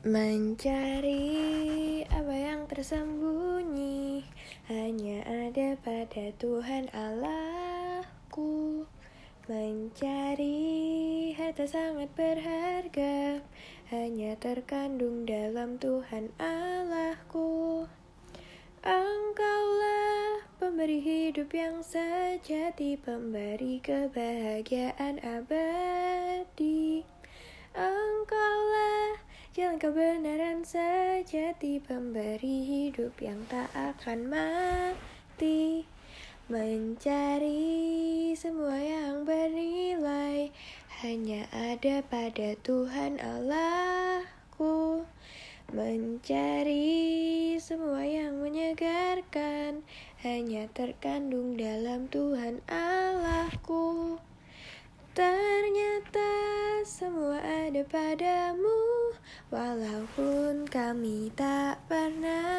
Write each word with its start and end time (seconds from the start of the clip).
Mencari 0.00 1.28
apa 2.08 2.32
yang 2.32 2.64
tersembunyi 2.64 4.24
hanya 4.72 5.20
ada 5.28 5.76
pada 5.76 6.32
Tuhan 6.40 6.88
Allahku. 6.96 8.88
Mencari 9.44 10.56
harta 11.36 11.68
sangat 11.68 12.08
berharga 12.16 13.44
hanya 13.92 14.40
terkandung 14.40 15.28
dalam 15.28 15.76
Tuhan 15.76 16.32
Allahku. 16.40 17.84
Engkaulah 18.80 20.48
pemberi 20.56 21.04
hidup 21.04 21.52
yang 21.52 21.84
sejati, 21.84 22.96
pemberi 22.96 23.84
kebahagiaan 23.84 25.20
abadi. 25.20 26.69
Jalan 29.50 29.82
kebenaran 29.82 30.62
sejati, 30.62 31.82
pemberi 31.82 32.62
hidup 32.62 33.18
yang 33.18 33.42
tak 33.50 33.66
akan 33.74 34.30
mati. 34.30 35.82
Mencari 36.46 38.30
semua 38.38 38.78
yang 38.78 39.26
bernilai 39.26 40.54
hanya 41.02 41.50
ada 41.50 41.98
pada 42.06 42.54
Tuhan 42.62 43.18
Allahku. 43.18 45.02
Mencari 45.74 47.58
semua 47.58 48.06
yang 48.06 48.38
menyegarkan 48.38 49.82
hanya 50.22 50.70
terkandung 50.70 51.58
dalam 51.58 52.06
Tuhan 52.06 52.62
Allahku. 52.70 54.14
Ternyata 55.10 56.30
semua 56.86 57.42
ada 57.42 57.82
padamu, 57.82 58.89
walaupun 59.50 60.70
kami 60.70 61.26
tak 61.34 61.82
pernah 61.90 62.58